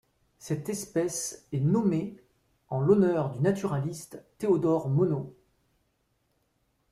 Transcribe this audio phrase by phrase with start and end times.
[0.39, 2.17] Cette espèce est nommée
[2.69, 5.31] en l'honneur du naturaliste Théodore Monod.